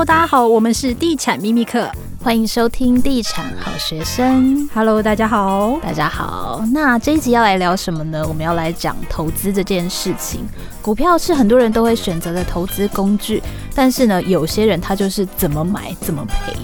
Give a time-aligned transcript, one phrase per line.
[0.00, 1.86] Hello，大家好，我们是地产秘密课，
[2.24, 4.66] 欢迎收听地产好学生。
[4.72, 6.64] Hello，大家好，大家好。
[6.72, 8.26] 那这一集要来聊什么呢？
[8.26, 10.40] 我们要来讲投资这件事情。
[10.80, 13.42] 股票是很多人都会选择的投资工具，
[13.74, 16.56] 但是呢，有些人他就是怎么买怎么赔。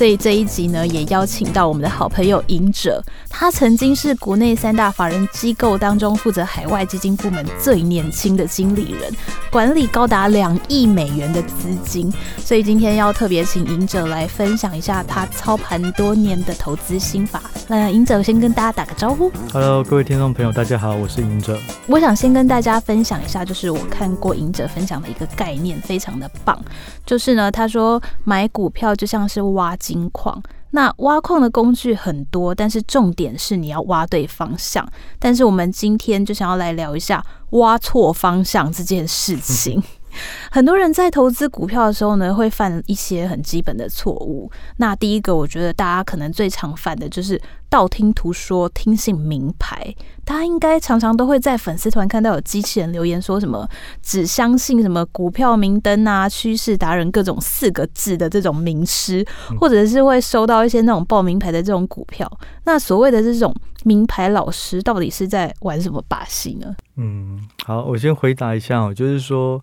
[0.00, 9.14] 所以这一集呢，也邀请到我们的好朋友赢者，他曾经是国内三大法人机构当中负责海外基金部门最年轻的经理人，
[9.52, 12.10] 管理高达两亿美元的资金。
[12.38, 17.42] 所以今天要特别请赢者来分享一下他操盘多年的投资心法。
[17.68, 19.30] 那赢者先跟大家打个招呼。
[19.52, 21.58] Hello，各位听众朋友，大家好，我是赢者。
[21.86, 26.58] 我想先跟大家分享一下，就是我看过赢者分享的一个概念，非常的棒。
[27.04, 30.40] 就是呢，他说买股票就像是挖金矿，
[30.70, 34.86] 那挖矿的工具很多，但是重点是你要挖对方向。
[35.18, 39.82] 但是我们今天就想要来聊一下挖错方向这件事情。
[40.50, 44.50] 很多人在投资股票的时候呢，会犯一些很基本的错误。
[44.76, 49.92] 那第一个，我觉得大家可能最常犯的就是道听途说、听信名牌。
[50.30, 53.68] 大家应该常常都会在粉丝团看到有机器人留言说什么
[54.00, 59.26] 只相信什么股票明灯啊、趋势达人各种四个字的这种名师，
[59.58, 62.30] 或者是会收到一些那种报名牌的这种股票。
[62.62, 66.76] 那所谓的这种名牌老师，到底是在玩什么把戏呢？
[66.94, 69.60] 嗯，好，我先回答一下哦，就是说。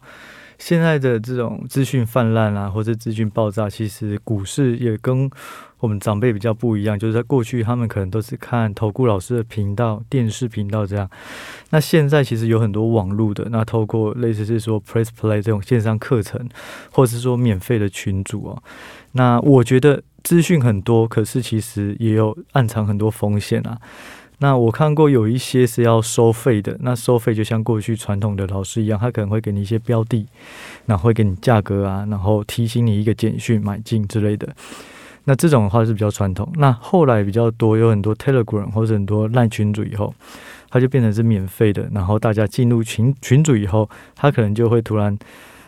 [0.57, 5.29] 现在的这种资讯泛滥啊，或者资讯爆炸，其实股市也跟
[5.79, 6.97] 我们长辈比较不一样。
[6.97, 11.09] 就是在过去，他们可能都是看投顾老师的频道、电视频道这样。
[11.69, 16.49] 那现在其实有很多网络的，那透过类似是说 Press Play 这种线上课程，
[16.91, 18.61] 或是说免费的群组啊。
[19.11, 23.77] 那我觉得资讯很多，可是其实也有暗藏很多风险啊。
[24.39, 30.27] 那我看过有一些是要收费的，那收费就像过去传统的老师一样，他可能会给你一些标的，
[30.85, 34.47] 然后会给你价格啊，然后提醒你一个简讯买进之类的。
[35.23, 36.49] 那这种的话是比较传统。
[36.55, 40.13] 那后来比较多，有很多 Telegram 或者很多烂群组以后，
[40.69, 41.89] 它就变成是免费的。
[41.91, 45.17] 然后大家进入群群组以后，他可能就会突然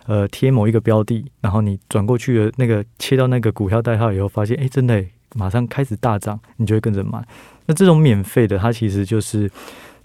[0.06, 5.03] 呃贴某一个标的，然后你转过去的那个切到那个股票代号以后，发现哎真的
[5.35, 7.22] 马上开始大涨，你就会跟着买。
[7.69, 9.47] 那这种免费的，它其实就是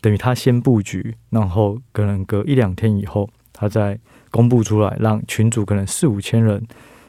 [0.03, 3.99] 等于他先布局，然后可能隔一两天以后，他再
[4.31, 6.63] 公布出来，让群主可能四五千人，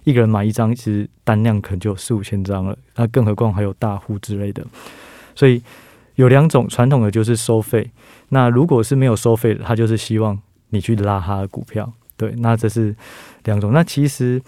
[0.05, 2.77] 一个人买一张，其实单量可能就四五千张了。
[2.95, 4.65] 那更何况还有大户之类的，
[5.35, 5.61] 所以
[6.15, 7.91] 有两种传统的就是收费。
[8.29, 10.39] 那如果是没有收费的，他就是希望
[10.69, 11.91] 你去拉他的股票。
[12.15, 12.95] 对，那这是
[13.44, 13.73] 两种。
[13.73, 14.41] 那其实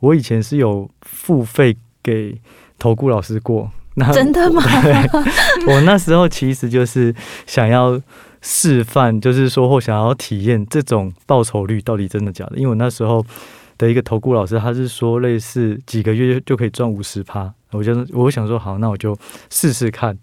[0.00, 2.36] 我以前是有付费给
[2.76, 3.70] 投顾老师过。
[3.96, 4.60] 那真的吗？
[5.68, 7.14] 我那时候其实就是
[7.46, 8.00] 想要
[8.42, 12.56] 示范，就是说或想要体验这种报酬率到底真的假的。
[12.56, 13.24] 因为我那时候
[13.78, 19.16] 的一个投顾老师，他是说类似几个月就可以赚五十趴，我就我想说好，那我就
[19.48, 20.18] 试试看。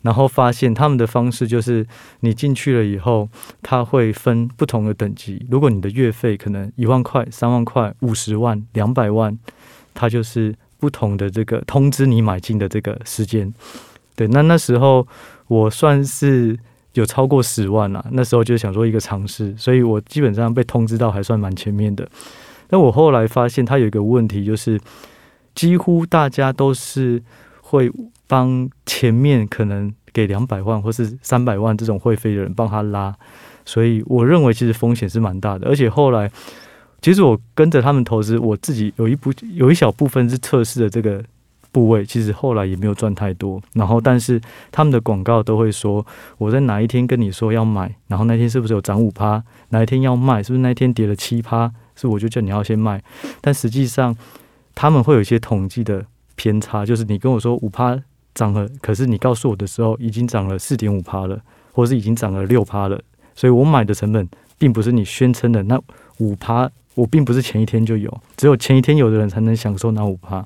[0.00, 1.86] 然后发现他们的方式就是
[2.20, 3.28] 你进去了以后，
[3.60, 5.44] 他会分不同的等级。
[5.50, 9.38] 如果你的月费可能一万块、三万块、五十万、两百万，
[9.92, 10.54] 他就是。
[10.80, 13.52] 不同的这个通知你买进的这个时间，
[14.16, 15.06] 对，那那时候
[15.46, 16.58] 我算是
[16.94, 18.04] 有超过十万了。
[18.12, 22.08] 那时候就想说一个尝试，所以我基本上被通知到还算蛮前面的。
[22.66, 24.80] 但我后来发现它有一个问题，就是
[25.54, 27.22] 几乎大家都是
[27.60, 27.92] 会
[28.26, 33.14] 帮前面可能给两百万或是三百万这种会费的人帮他拉，
[33.64, 36.30] 所以我认为其实风险是蛮大的，而且后来。
[37.00, 41.22] 其实我跟着他们投资，我自己有一部有一小部分是测试的这个
[41.72, 43.60] 部位，其实后来也没有赚太多。
[43.72, 44.40] 然后，但是
[44.70, 46.04] 他们的广告都会说
[46.36, 49.42] 我在哪一天跟你说要买，然后那天是不是有涨五趴？
[49.70, 51.72] 哪一天要卖，是不是那天跌了七趴？
[51.94, 53.02] 是我就叫你要先卖。
[53.40, 54.16] 但实际上
[54.74, 57.98] 他们会有一些统计的偏差，就是你跟我说五趴
[58.34, 61.40] 涨了，可是你告诉我的时候已经涨了四点五趴了，
[61.72, 63.00] 或是已经涨了六趴了。
[63.34, 64.28] 所以我买的成本
[64.58, 65.80] 并不是你宣称的那
[66.18, 66.70] 五趴。
[66.94, 70.44] 我并不是前一天就有，只有前一天有的人才能享受那五趴，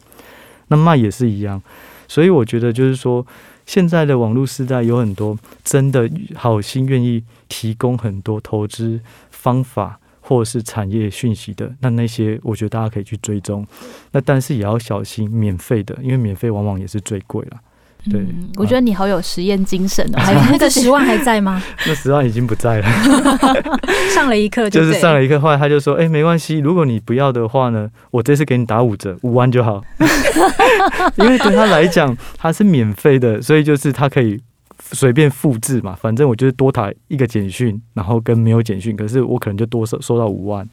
[0.69, 1.63] 那卖也是一样，
[2.07, 3.27] 所以我觉得就是说，
[3.67, 9.01] 现在的网络时代有很多真的好心愿意提供很多投资
[9.31, 13.67] 方法或是产业讯息的，那那些我觉得大家可以去追踪，
[14.13, 17.61] 那但是也要小心免费的，因为免费往往也是最贵了。
[18.11, 20.19] 对、嗯，我觉得你好有实验精神哦。
[20.21, 21.63] 还有那个十万还在吗？
[21.87, 22.87] 那十万已经不在了。
[24.15, 29.83] 上了一课就，就是上了一课，后来他就说：“哎、欸，没关系，如果你不要的话呢，我这次给你打五折，五万就好。”
[31.17, 34.39] 因为对他来讲，他是免费的，所以就是他可以
[34.93, 35.97] 随便复制嘛。
[35.99, 40.69] 反正我就是多打一个简讯，然后跟没有简讯，可是我可能就多收收到五万。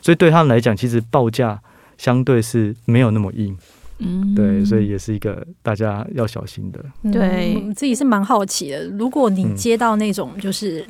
[0.00, 1.58] 所以对他们来讲，其实报价
[1.96, 3.56] 相对是没有那么硬。
[3.98, 6.84] 嗯，对，所以也是一个大家要小心的。
[7.12, 8.84] 对，嗯、自己是蛮好奇的。
[8.88, 10.84] 如果你接到那种就是，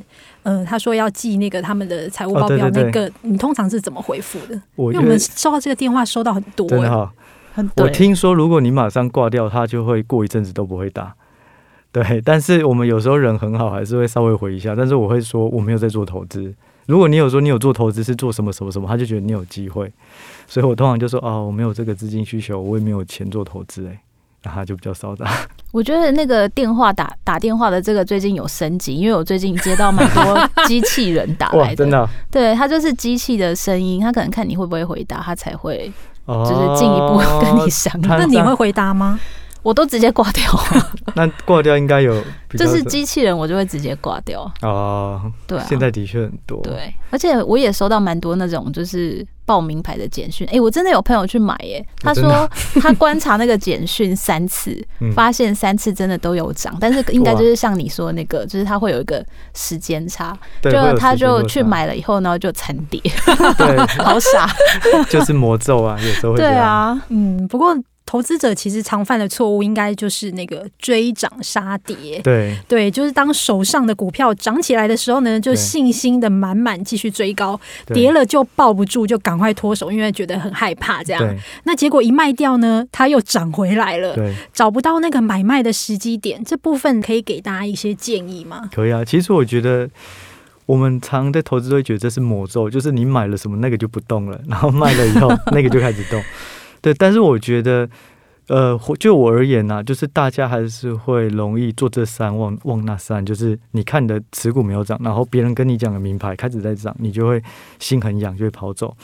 [0.44, 4.54] 嗯、呃，他说要寄那个他们的财务报表，那个、哦、对对对，你通常是怎么回复的？
[4.76, 7.12] 因为我们收到这个电话收到很多，真的哈。
[7.76, 11.14] 我听说如果你马上挂掉，他就会过一阵子都不会打。
[11.92, 14.74] 对，但是我们有时候人很好，还是会稍微回一下。
[14.74, 16.52] 但是我会说我没有在做投资。
[16.86, 19.92] 如果你有说你有做投资是做什么什么什么，他就觉得你有机会。
[20.46, 23.98] 所以我通常就说哦，我没有这个资金需求，我也没有钱做投资，哎，
[24.42, 25.30] 那他就比较少打。
[25.72, 35.90] 我觉得那个电话打打电话的这个最近有升级，因为我最近接到蛮多机器人打来的， 真的、啊，对，他就是机器的声音，他可能看你会不会回答，他才会
[36.26, 38.18] 就是进一步跟你商量。
[38.18, 39.18] 那你会回答吗？
[39.64, 40.44] 我都直接挂掉，
[41.16, 44.48] 那挂掉应该有，就是机器人，我就会直接挂掉。
[44.60, 46.60] 哦，对、啊，现在的确很多。
[46.62, 50.46] 对，而且我也收到蛮多那种就是报名牌的简讯。
[50.48, 52.46] 哎、欸，我真的有朋友去买耶，他说
[52.82, 54.78] 他观察那个简讯三次，
[55.16, 59.24] 发现三次真的都有涨，但是应该就是像你说的那个，就是他会有一个
[59.54, 63.00] 时间差，就他就去买了以后呢就惨跌，
[63.56, 64.46] 对， 好傻，
[65.08, 66.38] 就是魔咒啊，有时候会。
[66.38, 67.74] 对啊，嗯，不过。
[68.06, 72.20] 投资者其实常犯的错误，应该就是那个追涨杀跌。
[72.22, 77.58] 对对，就是当手上的股票涨起来的时候呢，就信心的满满继续追高；
[77.94, 81.02] 跌了就抱不住，就赶快脱手，因为觉得很害怕。
[81.02, 84.14] 这样，那结果一卖掉呢，它又涨回来了。
[84.14, 88.68] 对，找不到那个买卖的时机点，这部分可以给大家一些建议吗？
[88.72, 89.88] 可以啊，其实我觉得
[90.66, 96.22] 我们常在投资都会觉得这是魔咒，就是你买了什么那个就不动了，然后卖了以后 那个就开始动。
[96.84, 97.88] 对，但是我觉得，
[98.48, 107.42] 呃，就我而言呢、就是大家还是会容易做这山望望那山，就是你看你的持股没有涨，然后别人跟你讲的名牌开始在涨，你就会
[107.78, 108.94] 心很痒，就会跑走。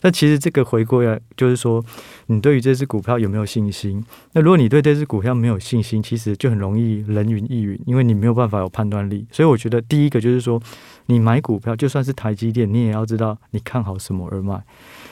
[0.00, 1.84] 那其实这个回归啊，就是说
[2.26, 4.02] 你对于这只股票有没有信心？
[4.32, 9.26] 那如果你对这只股票没有信心，其实就很容易人云亦云，因为你没有办法有判断力。
[9.30, 10.58] 所以我觉得第一个就是说，
[11.06, 14.62] 你买股票就算是台积电，你也要知道你看好什么而买。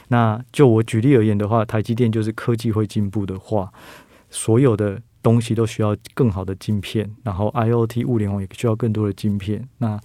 [0.09, 3.73] 那就我举例而言的话，台积电就是科技会进步的话，
[4.31, 9.69] 所有的东西都需要更好的晶片，然后 IoT 物联网也需要更多的晶片。
[9.79, 9.99] 那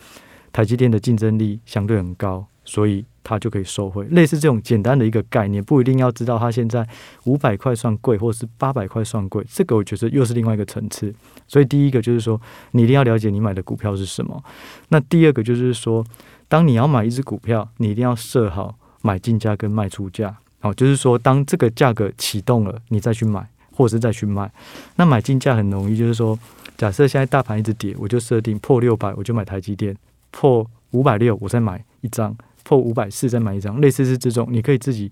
[0.51, 4.05] 台积电的竞争力相对很高，所以它就可以受惠。
[4.05, 6.87] 类似这种简单的一个概念，不一定要知道它现在
[7.25, 11.13] 五百块算贵，或者是八百块算贵，这个我觉得又是另外一个层次。
[11.47, 12.39] 所以第一个就是说，
[12.71, 14.43] 你一定要了解你买的股票是什么。
[14.89, 16.05] 那第二个就是说，
[16.47, 18.75] 当你要买一只股票，你一定要设好。
[19.01, 24.51] 买进价跟卖出价，好，就是说，当这个价格启动了，你再去买，或是再去卖。
[24.97, 26.37] 那买进价很容易，就是说，
[26.77, 29.95] 假设现在大盘一直跌，我就设定破六百，我就买台积电；
[30.31, 32.33] 破五百六，我再买一张；
[32.65, 33.79] 破五百四，再买一张。
[33.79, 35.09] 类似是这种，你可以自己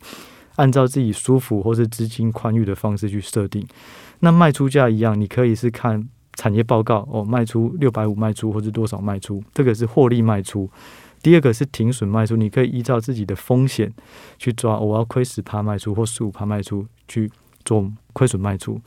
[0.58, 3.66] 按照自己舒服或是资金宽裕的方式去设定。
[4.20, 10.70] 那卖出价一样，你可以是看产业报告哦，卖出六百五卖出，或者多少卖出，这个是获利卖出。
[11.24, 13.92] 第二个是停损卖出，你可以依照自己的风险
[14.38, 17.32] 去抓，我要亏十趴卖出或十五趴卖出去
[17.68, 18.80] 做亏损卖出。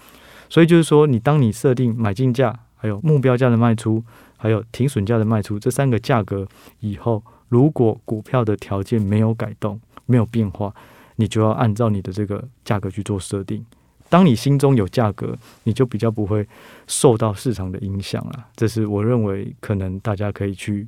[0.48, 4.02] 所以就是说，你当你设定买进价、还有目标价的卖出、
[4.36, 6.48] 还有停损价的卖出这三个价格
[6.80, 10.74] 以后，如果股票的条件没有改动、没有变化，
[11.16, 13.64] 你就要按照你的这个价格去做设定。
[14.08, 16.48] 当你心中有价格，你就比较不会
[16.86, 18.46] 受到市场的影响了。
[18.56, 20.86] 这是我认为可能大家可以去。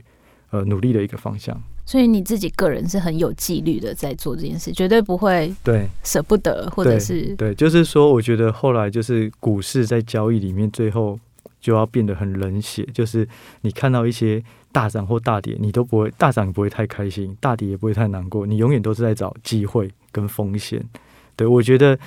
[0.53, 1.59] 呃，努力的一个方向。
[1.85, 11.19] 所以你自己个人是很有纪律的在做这件事，绝对不会对舍不得，或者是对，对，就是说，我觉得后来就是股市在交易里面，最后
[11.61, 12.87] 就要变得很冷血。
[12.95, 13.29] 就是
[13.63, 20.83] 你看到一些大涨或大跌，你都不会大涨不会太开心，大跌也不会太难过，你永远都是在找机会跟风险。
[21.37, 21.99] 对，我觉得。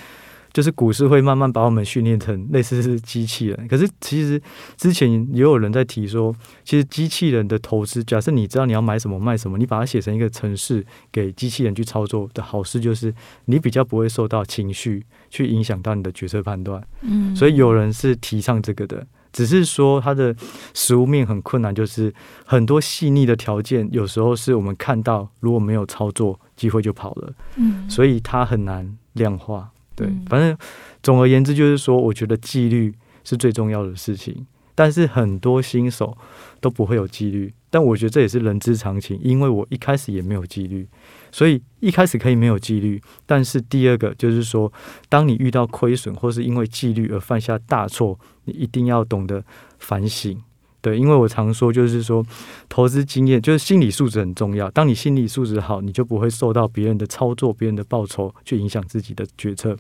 [0.55, 4.41] 就是股市会慢慢把我们训练成类似是机器人，可是其实
[4.77, 6.33] 之前也有人在提说，
[6.63, 13.13] 其实机器人的投资，假设你知道你要买什么卖什么，你把它写成一个程式给机器人去操作的好事，就是
[13.47, 16.81] 你比较不会受到情绪去影响到你的决策判断。
[17.01, 20.33] 嗯，所以有人是提倡这个的，只是说它的
[20.73, 22.13] 实物面很困难，就是
[22.45, 27.33] 很多细腻的条件，有时候是我们看到如果没有操作，机会就跑了。
[27.57, 29.69] 嗯，所以它很难量化。
[29.95, 30.57] 对，反正
[31.01, 34.45] 总而言之就是说，我觉得纪律是最重要的事情。
[34.77, 36.17] 但是很多新手
[36.59, 40.85] 都不会有纪律，但我觉得这也是人之常情，因为我一开始也没有纪律，
[41.31, 43.01] 所以一开始可以没有纪律。
[43.25, 44.69] 但是第二个就是说，
[45.07, 49.41] 当你遇到亏损或是因为纪律而犯下大错，你一定要懂得
[49.79, 50.43] 反省。
[50.85, 52.23] 对，因为我常说，就是说
[52.69, 54.69] 投资经验就是心理素质很重要。
[54.69, 59.75] 当你心理素质好，你就不会受到别人的操作、别人的报酬去影响自己的决策。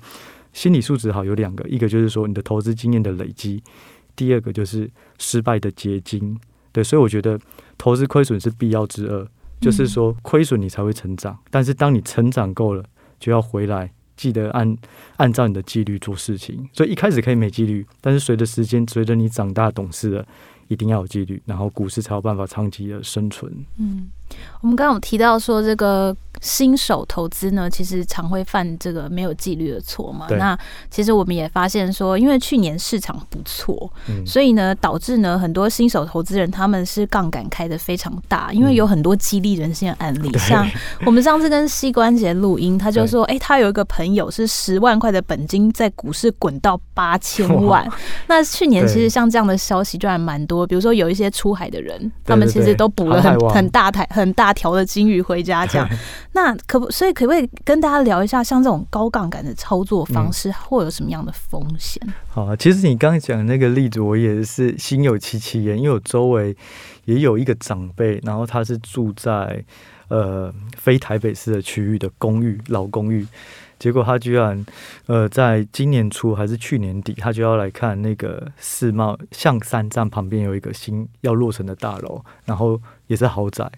[0.51, 3.61] 心理素质好有两个，一个就是说你的投资经验的累积，
[4.15, 6.35] 第二个就是失败的结晶。
[6.71, 7.39] 对，所以我觉得
[7.77, 9.27] 投资亏损是必要之二，
[9.61, 12.83] 就是说亏损你才会成长，但是当你成长够了，
[13.19, 13.91] 就要回来。
[14.17, 14.77] 记得按
[15.17, 20.25] 按照你的纪律做事情，所以一开始可以没纪律，但是随着时间，随着你长大懂事了，
[20.67, 23.51] 一定要有纪律，然后股市才有办法长期的生存。
[23.77, 24.09] 嗯。
[24.61, 30.25] 我们刚刚有提到说，这个新手投资呢，其实常会犯这个没有纪律的错嘛。
[30.31, 30.57] 那
[30.89, 40.29] 其实我们也发现说，因为去年市场不错，嗯、所以呢，导致呢很多新手投资人他们是杠杆开的非常大，因为有很多激励人心的案例。
[40.33, 40.67] 嗯、像
[41.05, 47.87] 我们上次跟膝关节录音，他就说，哎、欸，他有一个朋友是十万块的本金在股市滚到八千万。
[48.27, 54.03] 那去年其实像这样的消息就还蛮多，比如说有一些出海的人，他们其实都补了很很大台。
[54.15, 55.87] 很大条的金鱼回家这样，
[56.31, 62.01] 那可不，所以可不可以跟大家聊一下，像这种高杠杆的操作方式，会有什么样的风险？
[62.07, 66.55] 嗯、好啊，其实你刚刚讲的那个例子，我也是心有戚戚焉，因为我周围
[67.03, 69.63] 也有一个长辈，然后他是住在
[70.07, 73.27] 呃非台北市的区域的公寓，老公寓。
[73.77, 74.65] 结果他居然，
[75.05, 83.69] 呃，在今年初还是去年底，他就要来看那个世贸象山站旁边有一个新要落成的大楼，然后也是豪宅，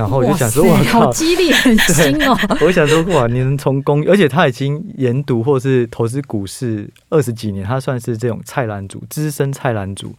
[0.00, 2.34] 然后我就想说，哇，好激励很新哦！
[2.64, 10.14] 我想说，哇，你能从公，而且他已经研读或是投资股市二十几年，他算是这种菜篮族，资深菜篮族。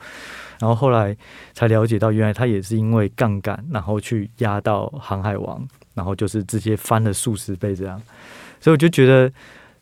[0.59, 1.17] 然后后来
[1.55, 7.99] 才了解到，原来他也是因为杠杆，然后去压到航海王，然后就是直接翻了数十倍这样。
[8.59, 9.31] 所以我就觉得，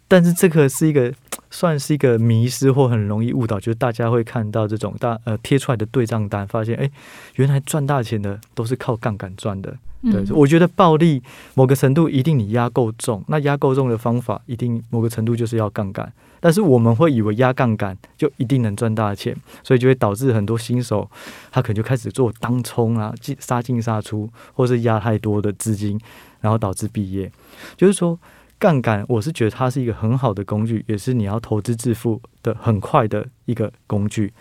[0.09, 1.13] 但是这个是一个
[1.51, 6.91] 算是一个迷失或很容易误导，就是大家会看到这种大呃贴出来的对账单，发现哎，
[7.35, 9.75] 原来赚大钱的都是靠杠杆赚的。
[10.03, 11.21] 对，嗯、我觉得暴利
[11.55, 16.11] 某个程度一定你压够重，那压够重的方法一定某个程度就是要杠杆。
[16.39, 21.09] 但是我们会以为压杠杆就一定能赚大钱，所以就会导致很多新手
[21.51, 25.99] 他可能就开始做当冲啊，进杀进杀出，或是压太多的资金，
[26.41, 27.31] 然后导致毕业。
[27.75, 28.17] 就是说。
[28.59, 34.33] 杠杆，我是觉得它是一个很好的工具，也是你要投资致富的很快的一个工具。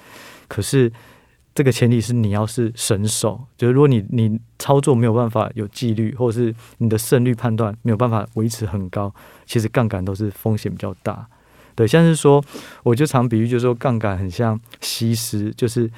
[0.48, 0.92] 可是
[1.54, 9.14] 这个前提是你要是神手，就是如果你你操作没有办法有纪律，或者是你的胜率判断没有办法维持很高，
[9.46, 11.26] 其实杠杆都是风险比较大。
[11.74, 12.44] 对，像是说，
[12.82, 15.88] 我就常比喻，就是说杠杆很像西施，就是。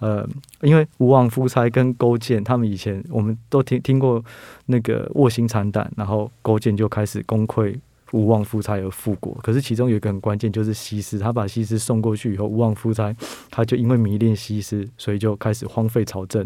[0.00, 0.28] 呃，
[0.62, 4.22] 因为吴王夫差跟勾践，他们以前我们都听听过
[4.66, 7.78] 那个卧薪尝胆，然后勾践就开始功亏
[8.12, 9.32] 吴王夫差而复国。
[9.42, 13.14] 可是其中有一个很关键，就是西施，他把西施送过去以后，吴王夫差
[13.50, 16.44] 他就因为迷恋西施，所以就开始荒废朝政，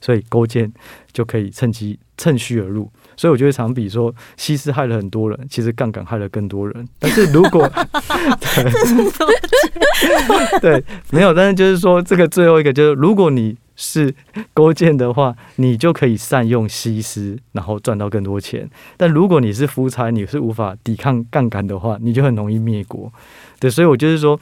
[0.00, 0.72] 所以勾践
[1.12, 2.90] 就可以趁机趁虚而入。
[3.16, 6.88] 所以我觉得常比说，西施害了很多人，其实杠杆害了更多人。
[6.98, 7.70] 但是如果
[10.60, 14.14] 对， 对，没有，但是就是说，这个最后一个就是，如果你是
[14.54, 18.68] 勾践的话，你就可以善用西施，然后赚到更多钱。
[18.96, 23.12] 但如果你是夫差，你是无法抵抗杠杆的话，你就很容易灭国。
[23.58, 24.38] 对，所以我就是说。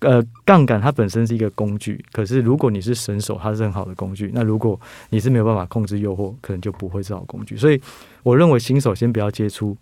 [0.00, 4.30] 呃，杠杆它本身是一个工具，可是如果你是神手，它是很好的工具。
[4.34, 7.56] 那如果你是没有办法控制诱惑，可能就不会是好工具。
[7.56, 7.80] 所以
[8.22, 9.76] 我认为新手先不要接触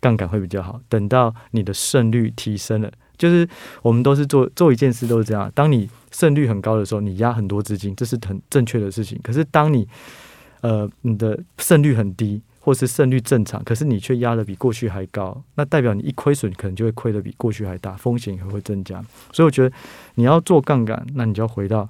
[0.00, 0.80] 杠杆会比较好。
[0.88, 3.48] 等到你的胜率提升了，就是
[3.82, 5.50] 我们都是做做一件事都是这样。
[5.54, 9.18] 当你胜率很高的时候，你压很多资金，这是很正确的事情。
[9.24, 9.88] 可是当你
[10.60, 12.40] 呃你的胜率很低。
[12.68, 19.02] 或是胜率正常，可是你却压的比过去还高，那代表你一亏损，可能就会亏的比过去还大，风险也会增加。
[19.32, 19.74] 所以我觉得
[20.16, 21.88] 你要做杠杆，那你就要回到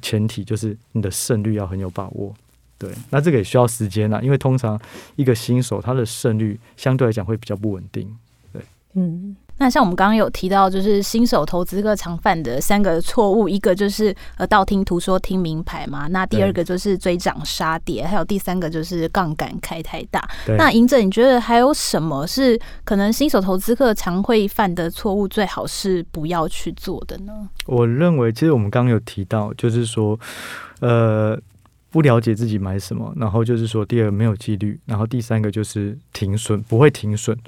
[0.00, 2.34] 前提，就是你的胜率要很有把握。
[2.78, 4.80] 对，那这个也需要时间啦，因为通常
[5.16, 8.08] 一个新手他的胜率相对来讲会比较不稳定。
[8.50, 8.62] 对，
[8.94, 9.36] 嗯。
[9.58, 20.20] 那像我们刚刚有提到，就是新手投资客常犯的三个错误，一个就是呃道听途说听名牌嘛，那第二个就是追涨杀跌，还有第三个就是杠杆开太大。
[20.58, 27.32] 那隐者，你觉得还有什么是可能新手投资客常会犯的错误，最好是不要去做的呢？
[27.66, 30.18] 我认为，其实我们刚刚有提到，就是说，
[30.80, 31.40] 呃。
[31.94, 37.38] 不了解自己买什么，然后就是说，第二没有纪律，然后第三个就是停损，不会停损，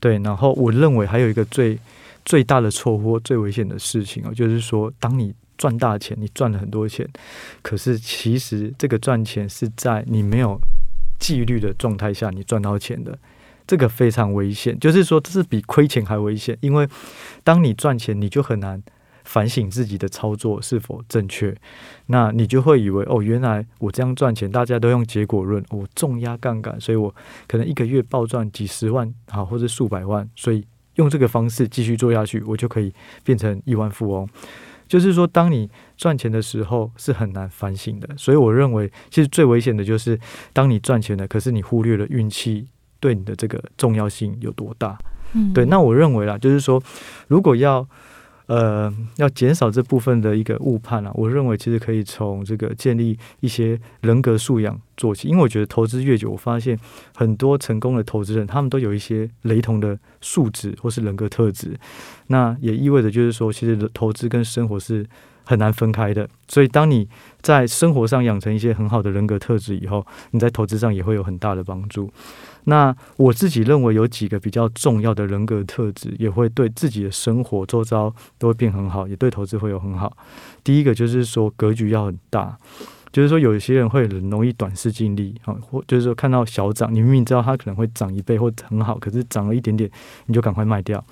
[0.00, 0.18] 对。
[0.24, 1.78] 然后我认为还有一个最
[2.24, 7.08] 最大的错误、最危险的事情哦，就是说，当你赚大钱，你赚了很多钱，
[7.62, 10.60] 可是其实这个赚钱是在你没有
[11.20, 13.16] 纪律的状态下你赚到钱的，
[13.68, 14.76] 这个非常危险。
[14.80, 16.88] 就是说，这是比亏钱还危险，因为
[17.44, 18.82] 当你赚钱，你就很难。
[19.26, 21.54] 反省自己的操作是否正确。
[22.06, 27.14] 那你就会以为哦，原来我这样赚钱，大家都用结果论，我重压杠杆，所以我
[27.46, 30.64] 可能一个月暴赚几十万，好，或者数百万，所以
[30.94, 32.90] 用这个方式继续做下去，我就可以
[33.22, 34.26] 变成亿万富翁。
[34.88, 40.16] 就是说，当你赚钱的时候是很难反省的，所以我认为，其实最危险的就是
[40.52, 42.68] 当你赚钱了，可是你忽略了运气
[43.00, 44.96] 对你的这个重要性有多大。
[45.32, 45.64] 嗯，对。
[45.64, 46.80] 那我认为啦，就是说，
[47.26, 47.84] 如果要
[48.46, 56.78] 呃，要减少这部分的一个误判啊，我认为其实可以从这个建立一些人格素养做起，因为我觉得投资越久，我发现
[57.14, 61.76] 很多成功的投资人，他们都有一些雷同的素质或是人格特质，
[62.28, 65.04] 那也意味着就是说，其实投资跟生活是
[65.46, 67.08] 很难分开的，所以当你
[67.40, 72.12] 在生活上养成一些很好的人格特质以后，你在投资上也会有很大的帮助。
[72.64, 80.16] 那我自己认为有几个比较重要的人格特质，也会对自己的生活周遭都会变很好，也对投资会有很好。
[80.64, 82.58] 第一个就是说格局要很大，
[83.16, 89.90] 就是说有一些人会很容易短视近利啊，或就是说看到小涨，你明明知道它可能会涨一倍或很好，可是涨了一点点，
[90.26, 91.02] 你就赶快卖掉，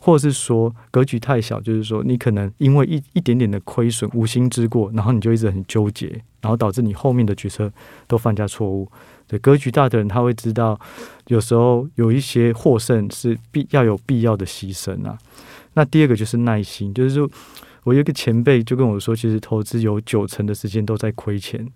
[0.00, 6.08] 或者是说格局太小，就是说你可能因为一一点点的亏损，无心之过，然后你就一直很纠结，
[6.40, 7.72] 然后导致你后面的决策
[8.08, 8.90] 都犯下错误。
[9.28, 10.76] 对，格局大的人，他会知道，
[11.28, 15.16] 有时候有一些获胜是必要有必要的牺牲啊。
[15.74, 17.30] 那第二个就是耐心，就是说
[17.84, 21.66] 我有一个前辈就跟我说，其实投资有九成的时间都在亏钱，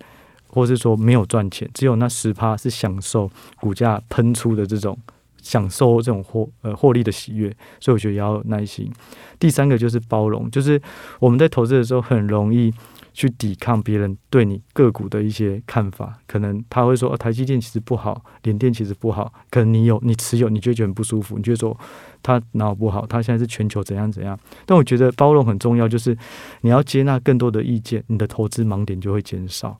[0.47, 4.99] 或是说没有赚钱，只有那十趴是享受股价喷出的这种
[5.43, 7.49] 享受这种获呃获利的喜悦。
[7.81, 8.91] 所以我觉得也要有耐心。
[9.39, 10.81] 第三个就是包容，就是
[11.19, 12.73] 我们在投资的时候很容易。
[13.17, 19.33] 去抵抗别人对你个股的一些看法，可能他会说，哦，台积电其实不好，联电其实不好。
[19.49, 21.75] 可能你有你持有，你就觉得很不舒服，你就说
[22.23, 23.07] 他哪不好？
[23.07, 24.39] 他现在是全球怎样怎样？
[24.67, 26.15] 但我觉得包容很重要，就是
[26.61, 29.75] 你要接纳更多的意见，你的投资盲点就会减少。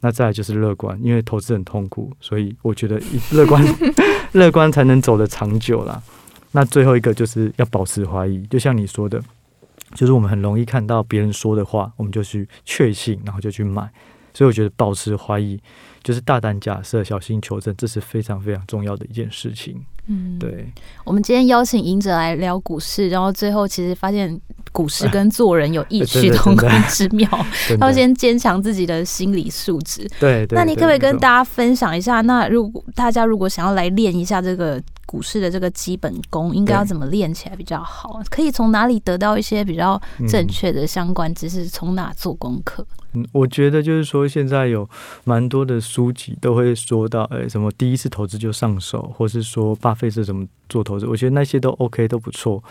[0.00, 2.98] 那再来就是乐观，因为投资很痛苦，所以我觉得
[3.32, 3.62] 乐观
[4.32, 6.02] 乐观才能走得长久啦。
[6.52, 9.22] 那最后一个就是要保持怀疑，就像你说的。
[9.94, 13.90] 就是我们很容易看到别人说的话，我们就去确信，然后就去买。
[14.32, 15.60] 所以我觉得保持怀疑，
[16.02, 19.84] 就是大胆假设，小心求证，这是非常非常重要的一件事情。
[20.06, 20.72] 嗯，对。
[21.04, 24.40] 我们今天邀请赢者来聊股市，然后最后其实发现
[24.72, 27.28] 股市 跟做人有异曲同工之妙。
[27.80, 30.08] 要先坚强自己的心理素质。
[30.18, 32.20] 对，那你可不可以跟大家分享一下？
[32.22, 34.82] 那如果大家如果想要来练一下这个？
[35.06, 38.22] 股市的这个基本功应该要怎么练起来比较好？
[38.30, 41.66] 可以从哪里得到一些比较正确的相关知识？
[41.66, 42.86] 从哪做功课？
[43.14, 44.88] 嗯，我觉得就是说，现在有
[45.24, 52.62] 蛮多的书籍都会说到，哎，什么第一次投资就上手，或是说巴菲特怎么做投资，我觉得那些都 OK，都不错。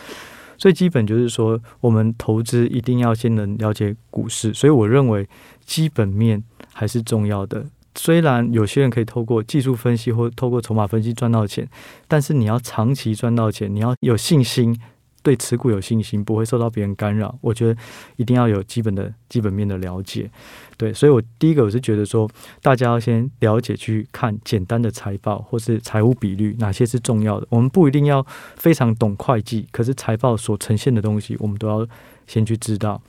[0.57, 5.27] 最基本就是说，我们投资一定要先能了解股市，所以我认为
[5.65, 6.41] 基本面
[6.73, 7.65] 还是重要的。
[7.95, 11.67] 虽然有些人可以透过技术分析或透过筹码分析赚到钱，
[12.07, 14.73] 但是你要长期赚到钱，你要有信心，
[15.21, 17.37] 对持股有信心，不会受到别人干扰。
[17.41, 17.75] 我觉得
[18.15, 20.29] 一定要有基本的基本面的了解。
[20.75, 22.29] 对，所以我第一个我是觉得说，
[22.61, 27.45] 大家要先了解去看简单的财报或是财务比率，哪些是重要的。
[27.49, 31.87] 我们不一定要非常懂会计，可是财报所呈现的东西，我们都要
[32.27, 33.01] 先去知道。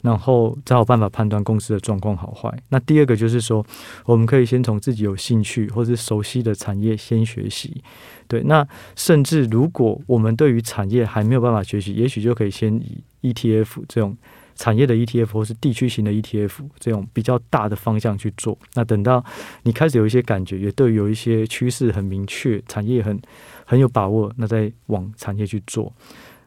[0.00, 2.52] 然后才有办法判断公司的状况好坏。
[2.70, 3.64] 那第二个就是说，
[4.04, 7.80] 我们可以先从自己有兴趣或是熟悉的产业先学习。
[8.26, 14.16] 对，那甚至如果我们对于产业还没有办法学习，也许就可以先以 ETF 这种
[14.54, 18.58] 产业的 ETF 或是地区型的 ETF 这种比较大的方向去做。
[18.74, 19.24] 那等到
[19.62, 23.20] 你开始有一些感觉，也对有一些趋势很明确，产业很
[23.64, 25.92] 很有把握，那再往产业去做。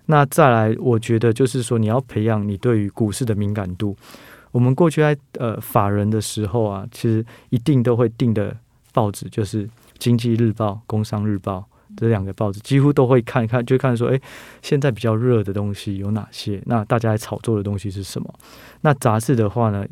[0.07, 3.97] 那再来，我觉得就是说，你要培养你对于股市的敏感度。
[4.51, 8.55] 我们过去在呃法人的时候啊，其实一定都会订的
[8.93, 9.65] 报纸就是
[9.97, 14.21] 《经济日报》《工商日报》这两个报纸，几乎都会看一看，就看说，诶，
[14.61, 16.61] 现在比较热的东西有哪些？
[16.65, 18.33] 那大家在炒作的东西是什么？
[18.81, 19.85] 那杂志的话呢，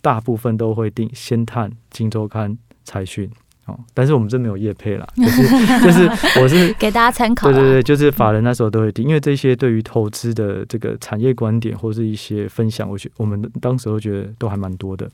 [0.00, 2.50] 大部分都会订《先探》《金周刊》
[2.84, 3.28] 《财讯》。
[3.94, 5.42] 但是我们这没有业配啦， 就是
[5.84, 7.50] 就是我是 给大家参考。
[7.50, 15.08] 对对对，就是法人那时候都会听，因为这些对于投资的这个产业观点或是一些分享，我觉我们当时都觉得都还蛮多的。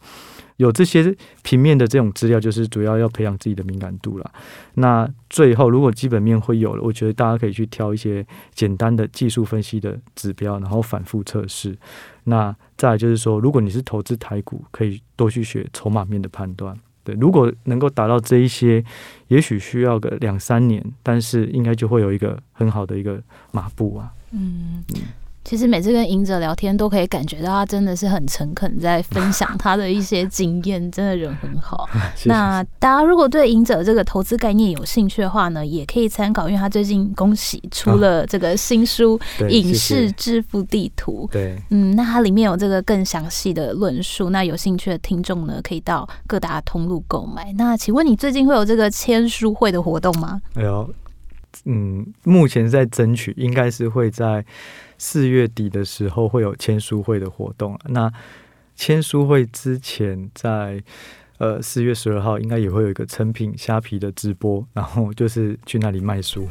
[0.57, 4.31] 有这些平面的这种资料，就是主要要培养自己的敏感度啦。
[4.75, 11.77] 那最后，如果基本面会有了，我觉得大家可以去挑一些简单的技术分析的指标，然后反复测试。
[12.25, 16.75] 那再来就是说，如果你是投资台股，可以多去学筹码面的判断。
[17.07, 18.85] 对，如果能够达到这一些，
[19.29, 24.13] 也许需要个两三年，但是应该就会有一个很好的一个马步啊。
[24.33, 24.83] 嗯，
[25.49, 31.89] 其实每次跟赢者聊天，都可以感觉到他真的是很诚恳，在分享他的一些经验，真的人很好。
[32.27, 39.17] 那大家如果对赢者这个投资概念有兴趣的话呢，也可以参考，因为他最近恭喜出了这个新书
[39.49, 41.29] 《影视致富地图》。
[41.33, 44.31] 对，嗯，那它里面有这个更详细的论述。
[44.31, 47.53] 那有兴趣的听众呢，可以到各大通路购买。
[47.57, 50.41] 那请问你最近会有这个签书会的活动吗？
[50.55, 50.93] 没有。
[51.65, 54.45] 嗯，目前在争取，应该是会在
[54.99, 57.79] 四月底的时候会有签书会的活动。
[57.87, 58.13] 那
[58.75, 60.83] 签书会之前在。
[61.39, 66.49] 呃，四月十二号应该也会有一个成品虾皮的直播，然后就是去那里卖书。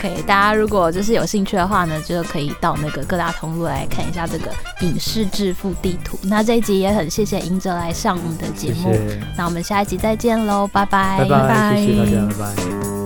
[0.00, 6.18] 可以，大家如果就是有兴趣的话呢，就可以到那个各大通路来看一下这个影视致富地图。
[6.22, 9.22] 那这一集也很谢谢隐者来上我们的节目，谢谢。
[9.36, 12.99] 那我们下一集再见喽，拜拜，拜拜，谢谢大家，拜拜。